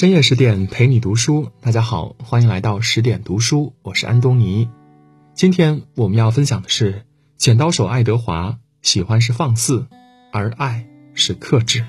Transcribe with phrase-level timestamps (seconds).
[0.00, 4.70] 深夜十点陪你读书，大家好，欢迎来到十点读书，我是安东尼。
[5.34, 7.02] 今天我们要分享的是
[7.36, 9.88] 剪刀手爱德华，喜欢是放肆，
[10.32, 11.84] 而爱是克制。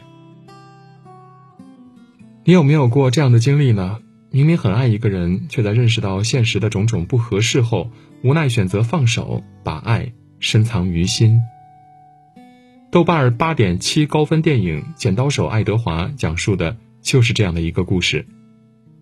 [2.43, 3.99] 你有没有过这样的经历呢？
[4.29, 7.91] 明明很爱一个人，却在认识到现实的种种不合适后，
[8.25, 11.39] 无奈选择放手，把爱深藏于心。
[12.91, 16.75] 豆瓣八点七高分电影《剪刀手爱德华》讲述的。
[17.01, 18.25] 就是这样的一个故事。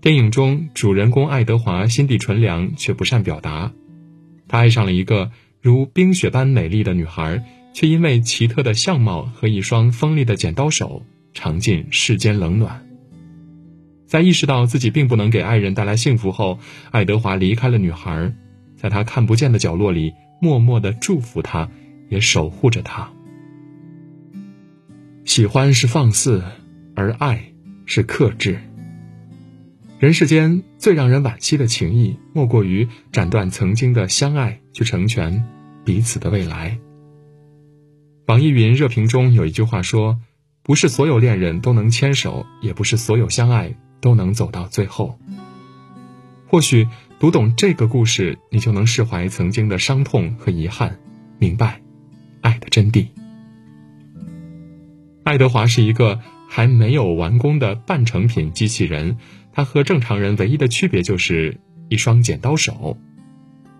[0.01, 3.71] 电影中，主人公爱德华心地纯良，却不善表达。
[4.47, 5.31] 他爱上了一个
[5.61, 12.87] 如冰雪般美丽的女孩，却因为奇特的相貌和一双锋利的剪刀手，尝尽世间冷暖。
[14.07, 16.59] 在意识到自己并不能给爱人带来幸福后，
[16.91, 18.33] 爱德华离开了女孩，
[18.75, 21.69] 在他看不见的角落里，默默的祝福她，
[22.07, 23.11] 也守护着她。
[25.25, 26.41] 喜欢是放肆，
[26.95, 27.48] 而爱。
[27.89, 28.59] 是克制。
[29.97, 35.43] 人世间最让人惋惜的情谊，莫过于斩断曾经的相爱，去成全
[35.83, 36.77] 彼此的未来。
[38.27, 40.19] 网易云热评中有一句话说
[40.61, 45.17] ：“不是所有恋人都能牵手，也不是所有相爱都能走到最后。”
[46.47, 46.87] 或许
[47.19, 50.99] 读懂这个故事，你就能释怀曾经的伤痛和遗憾，
[51.39, 51.81] 明白
[52.41, 53.07] 爱的真谛。
[55.23, 56.19] 爱德华是一个。
[56.49, 59.17] 还没有完工的半成品机器人，
[59.53, 62.97] 它和正常人唯一的区别就是一双剪刀手。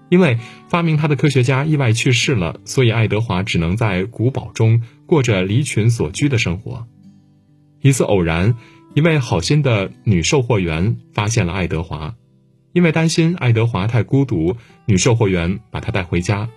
[0.10, 0.38] 因为
[0.70, 6.88] 发明它的科学家意外去世了，所以爱德华只能在古堡中过着离群所居的生活。
[7.82, 8.56] 一次偶然，
[8.94, 12.16] 一位好心的女售货员发现了爱德华，
[12.74, 16.50] 因为担心爱德华太孤独，女售货员把他带回家。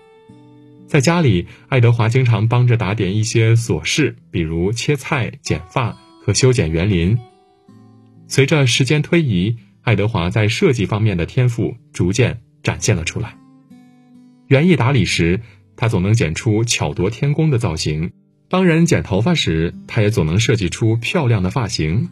[0.93, 7.19] 在家里，爱德华经常帮着打点一些琐事，比如切菜、剪发和修剪园林。
[8.29, 13.39] 随着时间推移，爱德华在设计方面的天赋逐渐展现了出来。
[14.49, 15.41] 园艺打理时，
[15.77, 18.11] 他总能剪出巧夺天工的造型；
[18.51, 22.11] 帮人剪头发时，他也总能设计出漂亮的发型。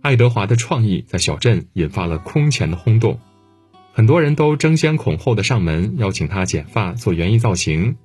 [0.00, 3.20] 爱德华的创意在小镇引发了空前的轰动。
[4.00, 7.96] 很多人都争先恐后的上门邀请他剪发做园艺造型，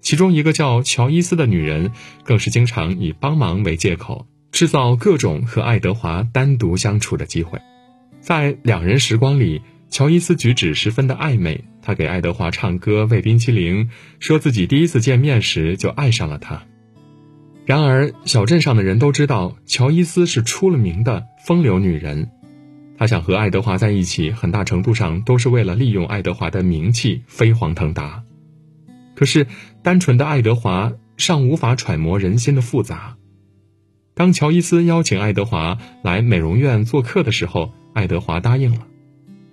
[0.00, 1.92] 其中一个叫乔伊斯的女人，
[2.24, 7.60] 更是经常以帮忙为借口，制造各种和爱德华单独相处的机会。
[8.20, 16.64] 在两人时光里，乔伊斯举止十分的暧昧，他给爱德华唱歌、喂冰淇淋，说自己第一次见面时就爱上了他。
[17.66, 22.32] 然而，小镇上的人都知道，乔伊斯是出了名的风流女人。
[22.98, 28.22] 他想和爱德华在一起，很大程度上都是为了利用爱德华的名气飞黄腾达。
[29.14, 29.46] 可是，
[29.82, 33.16] 单纯的爱德华尚无法揣摩人心的复杂。
[34.14, 38.86] 当乔伊斯邀请爱德华来美容院做客的时候，爱德华答应了。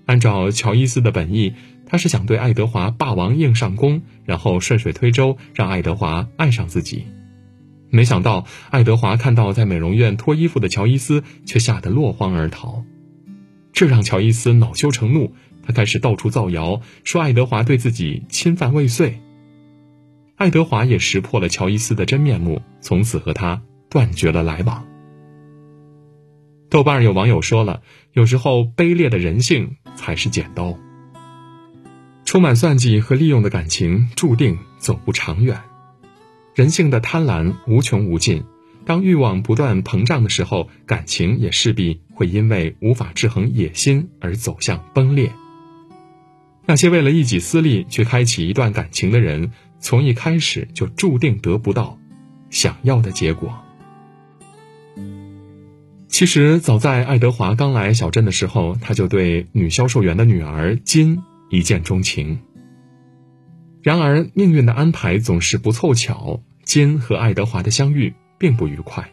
[0.05, 1.53] 按照乔伊斯的本意，
[1.85, 7.05] 他是想对爱德华霸王硬上弓，然后顺水推舟，让爱德华爱上自己。
[7.89, 12.83] 没想到，爱德华看到在美容院脱衣服的乔伊斯，却吓得落荒而逃。
[13.73, 15.33] 这让乔伊斯恼羞成怒，
[15.65, 19.19] 他开始到处造谣，说爱德华对自己侵犯未遂。
[20.35, 24.85] 爱德华也识破了乔伊斯的真面目，从此和他断绝了来往。
[26.69, 27.81] 豆瓣有网友说了
[28.13, 30.77] ：“有时候卑劣的人性才是剪刀，
[32.25, 35.61] 充满算计和利用的感情注定走不长远。
[36.55, 38.43] 人性的贪婪无穷无尽。”
[38.85, 45.31] 当欲望不断膨胀的时候，感情也势必会因为无法制衡野心而走向崩裂。
[46.65, 51.97] 那些为了一己私利去开启一段感情的人，从一开始就注定得不到
[52.49, 53.53] 想要的结果。
[56.07, 62.39] 其实，早在爱德华刚来小镇的时候，他就对女销售员的女儿金一见钟情。
[63.81, 68.13] 然而，命运的安排总是不凑巧，金和爱德华的相遇。
[68.43, 69.09] 并不愉快，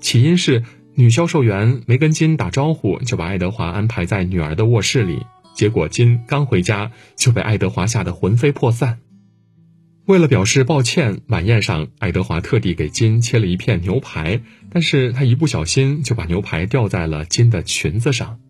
[0.00, 0.64] 起因是
[0.96, 5.24] 女销售员没跟金打招呼，就把爱德华安排在女儿的卧室里。
[5.54, 8.98] 结果金刚回家就被爱德华吓得魂飞魄散。
[10.06, 18.40] 为了表示抱歉，晚宴上爱德华特地给金切了一片牛排，但是他一不小心就把牛排掉在了金的裙子上。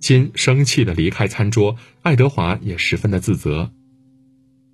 [0.00, 3.70] 金生气的离开餐桌，爱德华也十分的自责。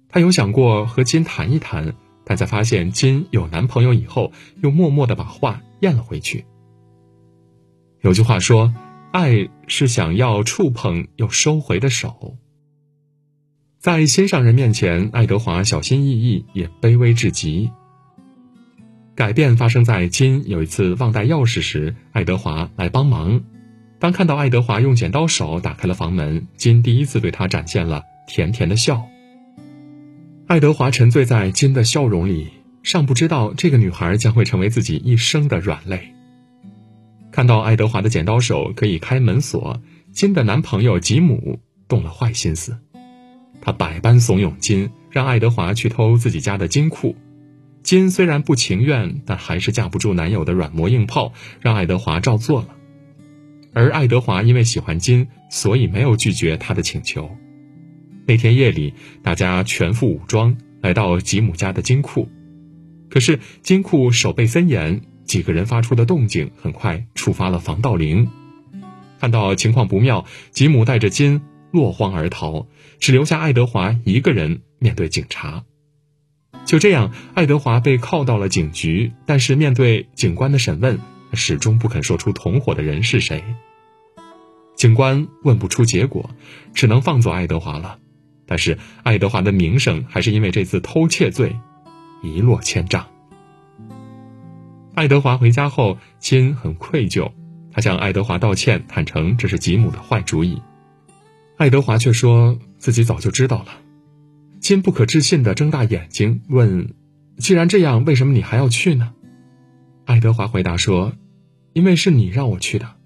[0.08, 1.94] 他有想过和金谈一谈。
[2.30, 4.30] 但在发现金有男朋友以后，
[4.62, 6.44] 又默默的把话咽了回去。
[8.02, 8.72] 有句话说
[9.10, 12.36] ：“爱是想要触碰又收回的手。”
[13.82, 17.72] 在心上人面前，爱德华小心翼翼，也卑微至极。
[19.16, 23.42] 改变发生在金有一次忘带钥匙时，爱德华来帮忙。
[23.98, 29.04] 当看到爱德华用剪刀手打开了房门，金第一次对他展现了甜甜的笑。
[30.50, 32.48] 爱德华沉醉在金的笑容里，
[32.82, 36.12] 尚不知道这个女孩将会成为自己一生的软肋。
[37.30, 39.80] 看到爱德华的剪刀手可以开门锁，
[40.10, 42.76] 金的男朋友吉姆动了坏心思，
[43.60, 47.14] 他百般怂恿金让爱德华去偷自己家的金库。
[47.84, 52.70] 金虽然不情愿，但还是架不住男友的软磨硬泡，让爱德华照做了。
[53.72, 57.30] 而爱德华因为喜欢金，所以没有拒绝他的请求。
[58.30, 58.94] 那天夜里，
[59.24, 62.28] 大家全副武装来到吉姆家的金库，
[63.10, 68.28] 可是金库守备森严，几个人发出的动静很快触发了防盗铃。
[69.18, 71.40] 看到情况不妙，吉姆带着金
[71.72, 72.68] 落荒而逃，
[73.00, 75.64] 只留下爱德华一个人面对警察。
[76.64, 81.00] 就这样，爱德华被铐到了警局，但是面对警官的审问，
[81.32, 83.42] 他始终不肯说出同伙的人是谁。
[84.76, 86.30] 警官问不出结果，
[86.72, 87.98] 只能放走爱德华了。
[88.50, 91.56] 但是爱德华的名声还是因为这次偷窃罪
[92.20, 93.06] 一落千丈。
[94.92, 97.30] 爱德华回家后，金很愧疚，
[97.70, 100.60] 他向爱德华道歉，坦诚这是吉姆的坏主意。
[101.58, 103.68] 爱德华却说自己早就知道了。
[104.58, 106.94] 金不可置信地睁大眼睛问
[107.38, 109.12] ：“既然这样，为什么你还要去呢？”
[110.06, 111.12] 爱德华回答说
[111.72, 112.96] ：“因为是你让我去的。”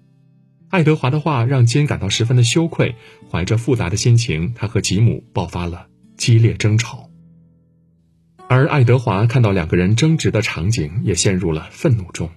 [0.69, 2.95] 爱德华的话让金感到十分的羞愧，
[3.31, 7.09] 怀着复杂的心情，他和吉姆爆发了激烈争吵。
[8.47, 12.29] 而爱德华看到两个人争执的场景，也陷入了愤怒中。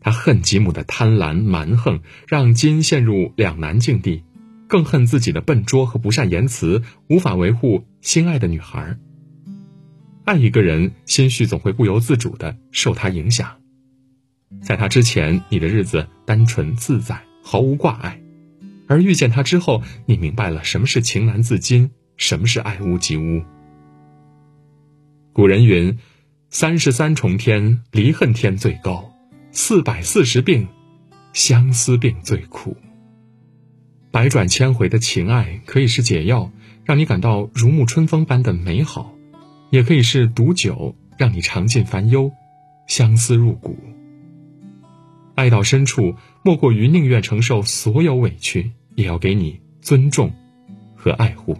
[0.00, 4.22] 他恨吉姆的贪婪蛮横，让金陷入两难境地，
[4.68, 8.98] 更恨自己的笨拙和不善言辞，无法维护心爱的女孩。
[10.24, 13.56] 爱一个人，心绪总会不由自主的受他影响。
[14.62, 17.20] 在他之前，你的日子单纯自在。
[17.48, 18.20] 毫无挂碍，
[18.88, 23.44] 而遇见他之后，你明白了什么是情难自禁，什么是爱屋及乌。
[25.32, 25.96] 古人云
[26.50, 29.12] ：“三十三重天，离恨天最高；
[29.52, 30.66] 四百四十病，
[31.32, 32.76] 相思病最苦。”
[34.10, 36.50] 百转千回的情爱可以是解药，
[36.84, 39.14] 让你感到如沐春风般的美好；
[39.70, 42.32] 也可以是毒酒，让你尝尽烦忧，
[42.88, 43.78] 相思入骨。
[45.36, 50.32] 爱到深处，莫过于宁愿承受所有委屈，也要给你尊重
[50.96, 51.56] 和爱护。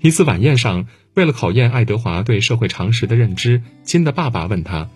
[0.00, 4.88] 一次晚宴上，为了考验爱德华对社会常识的认知，金的爸爸问他：“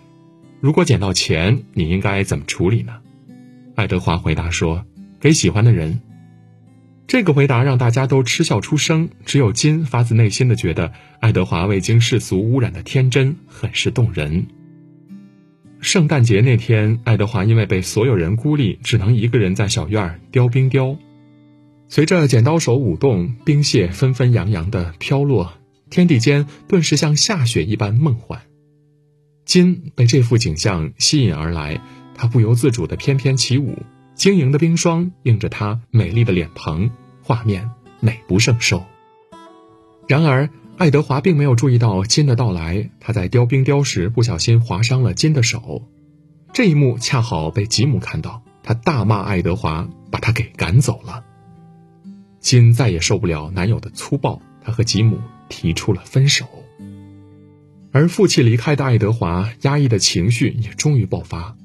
[0.60, 2.94] 如果捡到钱，你应该怎么处理呢？”
[3.74, 4.86] 爱德华回答说
[5.20, 6.00] ：“给喜欢的人。”
[7.08, 14.46] 这个回答让大家都嗤笑出声，只有金发自内心的觉得爱德华未经世俗污染的天真很是动人。
[15.80, 20.96] 圣诞节那天，爱德华因为被所有人孤立，只能一个人在小院儿雕冰雕。
[21.88, 25.52] 随着剪刀手舞动，冰屑纷纷扬扬的飘落，
[25.88, 28.40] 天地间顿时像下雪一般梦幻。
[29.44, 31.80] 金被这幅景象吸引而来，
[32.14, 33.78] 他不由自主的翩翩起舞，
[34.14, 36.90] 晶莹的冰霜映着他美丽的脸庞，
[37.22, 37.70] 画面
[38.00, 38.82] 美不胜收。
[40.08, 40.50] 然而。
[40.78, 45.88] 爱德华并没有注意到金的到来，他在雕冰雕时不小心划伤了金的手。
[46.52, 51.24] 这一幕恰好被吉姆看到，他大骂爱德华，把他给赶走了。
[52.40, 55.18] 金再也受不了男友的粗暴，他和吉姆
[55.48, 56.46] 提出了分手。
[57.90, 61.56] 而负气离开的爱德华，压抑的情绪也终于爆发，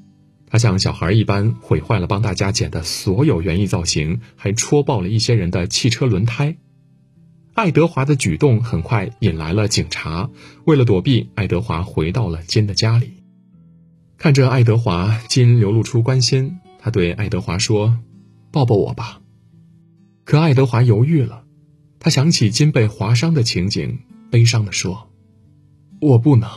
[0.46, 6.56] 他像小孩一般毁坏了帮大家剪的所有园艺造型，还戳爆了一些人的汽车轮胎。
[7.54, 10.30] 爱德华的举动很快引来了警察。
[10.64, 13.22] 为了躲避，爱德华回到了金的家里。
[14.16, 16.58] 看着爱德华，金流露出关心。
[16.78, 17.98] 他对爱德华说
[18.50, 19.20] ：“抱抱我吧。”
[20.24, 21.44] 可爱德华犹豫了。
[21.98, 25.10] 他想起金被划伤的情景，悲伤地说
[26.00, 26.48] ：“我不能。”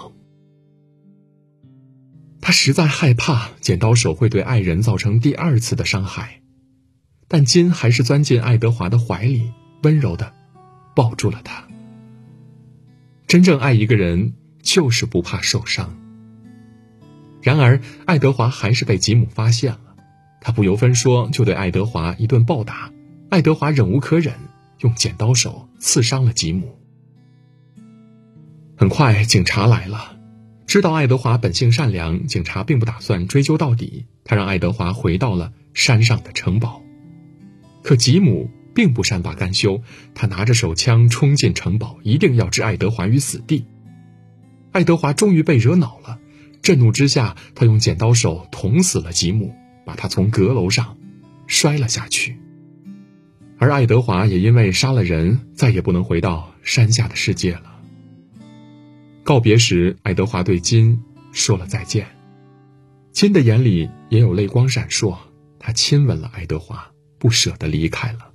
[2.40, 6.42] 他实在害怕剪刀手会对爱人造成第二次的伤害，
[7.28, 9.52] 但金还是钻进爱德华的怀里，
[9.84, 10.34] 温柔的。
[10.96, 11.68] 抱住了他。
[13.28, 16.00] 真正爱一个人，就是不怕受伤。
[17.42, 19.96] 然而，爱德华还是被吉姆发现了，
[20.42, 22.92] 他不由分说就对爱德华一顿暴打。
[23.30, 24.34] 爱德华忍无可忍，
[24.80, 26.80] 用剪刀手刺伤了吉姆。
[28.78, 30.18] 很快，警察来了，
[30.66, 34.06] 知道爱德华本性善良，警察并不打算追究到底。
[34.24, 36.82] 他让爱德华回到了山上的城堡，
[37.84, 38.50] 可吉姆。
[38.76, 39.82] 并不善罢甘休，
[40.14, 43.66] 他拿着手枪冲进城堡，一定要置爱德华于死地。
[44.74, 46.20] 爱德华终于被惹恼了，
[46.62, 49.56] 震怒之下，他用剪刀手捅死了吉姆，
[49.86, 50.98] 把他从阁楼上
[51.48, 52.38] 摔了下去。
[53.58, 57.80] 而爱德华也因为杀了人，再也不能回到山下的世界了。
[59.24, 61.02] 告别时，爱德华对金
[61.32, 62.06] 说了再见。
[63.14, 65.18] 金的眼里也有泪光闪烁，
[65.58, 68.35] 他亲吻了爱德华，不舍得离开了。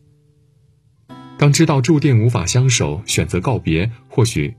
[1.40, 4.54] 当知道注定无法相守，选择告别，或许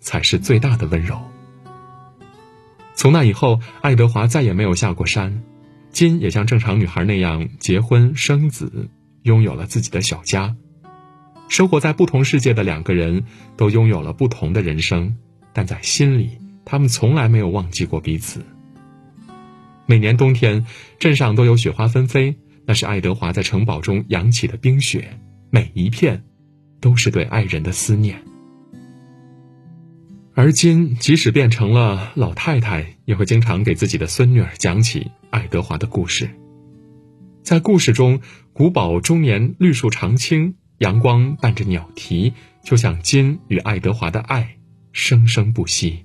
[0.00, 1.16] 才是最大的温柔。
[2.96, 5.44] 从那以后，爱德华再也没有下过山，
[5.92, 8.90] 金也像正常女孩那样结婚生子。
[9.22, 10.56] 拥有了自己的小家，
[11.48, 13.24] 生活在不同世界的两个人
[13.56, 15.16] 都拥有了不同的人生，
[15.52, 18.44] 但在心里，他们从来没有忘记过彼此。
[19.86, 20.66] 每年冬天，
[20.98, 22.36] 镇上都有雪花纷飞，
[22.66, 25.20] 那是爱德华在城堡中扬起的冰雪，
[25.54, 26.24] 每一片，
[26.80, 28.20] 都是对爱人的思念。
[30.34, 36.28] 而今，即使变成了老太太，也会经常给自己的孙女儿讲起爱德华的故事。
[37.44, 38.20] 在故事中，
[38.52, 42.32] 古堡终年绿树常青，阳光伴着鸟啼，
[42.64, 44.56] 就像金与爱德华的爱，
[44.90, 46.04] 生生不息。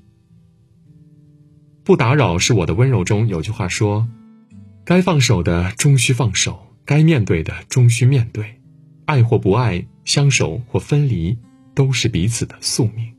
[1.83, 4.07] 不打扰是我的温柔中有句话说
[4.85, 8.58] ：“该放手的终须放手，该面对的终须面对，
[9.09, 11.35] 爱或不爱，相守或分离，
[11.73, 13.13] 都是彼此的宿命。”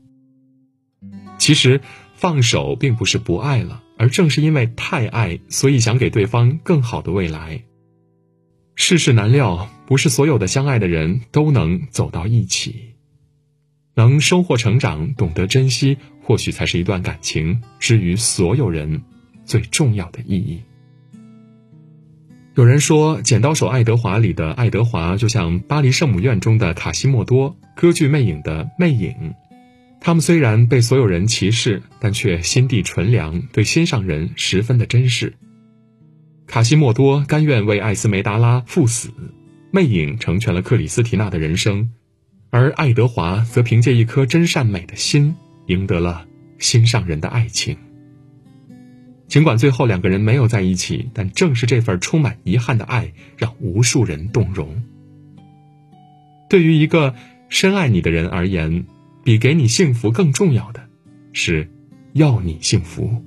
[1.37, 1.81] 其实，
[2.15, 7.63] 放手并不是不爱了，而正是因为太爱，所以想给对方更好的未来。
[8.75, 12.93] 世事难料，不是所有的相爱的人都能走到一起。
[13.95, 19.01] 能收获成长，懂得珍惜，或许才是一段感情之于所有人
[19.43, 20.61] 最重要的意义。
[22.53, 29.33] 有人说，《剪刀手爱德华》里的爱德华就像巴黎圣母院中的卡西莫多，歌剧《魅影》的魅影。
[30.01, 35.33] 他们虽然被所有人歧视，但却心地纯良，对心上人十分的珍视。
[36.45, 39.11] 卡西莫多甘愿为艾斯梅达拉赴死，
[39.71, 41.91] 魅影成全了克里斯提娜的人生，
[42.49, 45.33] 而爱德华则凭借一颗真善美的心
[45.67, 46.25] 赢得了
[46.59, 47.77] 心上人的爱情。
[49.31, 54.83] 尽管最后两个人没有在一起，但正是这份充满遗憾的爱让无数人动容。
[56.49, 57.15] 对于一个
[57.47, 58.83] 深爱你的人而言，
[59.23, 60.85] 比给你幸福更重要的，
[61.31, 61.69] 是
[62.11, 63.23] 要你幸福。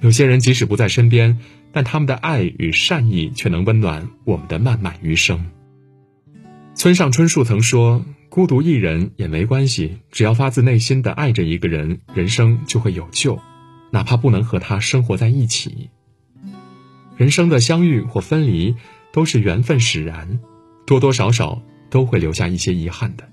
[0.00, 1.40] 有些人即使不在身边，
[1.72, 5.44] 但他们的爱与善意却能温暖我们的漫漫余生。
[6.76, 13.40] 村上春树曾说：“孤独一人也没关系，只要发自内心的爱着一个人，人生就会有救，
[13.90, 15.90] 哪怕不能和他生活在一起。
[17.16, 18.76] 人生的相遇或分离
[19.12, 20.40] 都是缘分使然，
[20.86, 23.28] 多多少少都会留下一些遗憾的。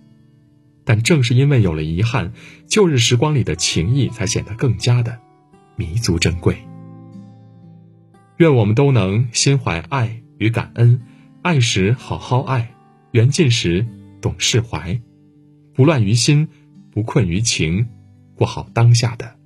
[0.84, 2.34] 但正是因为有了遗憾，
[2.68, 5.20] 旧日时光里的情谊才显得更加的。”
[5.80, 6.58] 弥足珍贵。
[8.38, 11.02] 愿我们都能心怀爱与感恩，
[11.44, 12.74] 爱时好好爱，
[13.12, 13.88] 缘尽时
[14.20, 15.00] 懂释怀，
[15.76, 16.48] 不乱于心，
[16.92, 17.88] 不困于情，
[18.36, 19.37] 过好当下的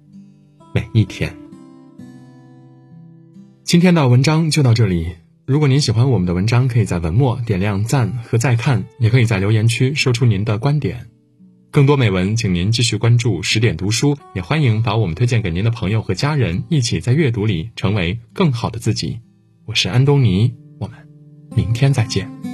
[0.73, 1.35] 每一天。
[3.63, 5.15] 今天的文章就到这里。
[5.45, 11.07] 如果您喜欢我们的文章，可以在文末点亮赞和再看，也可以在留言区说出您的观点。
[11.71, 19.19] 更多美文，请您继续关注十点读书，也欢迎把我们推荐给您的朋友和家人，一起在阅读里成为更好的自己。
[19.65, 20.97] 我是安东尼，我们
[21.55, 22.50] 明天再见。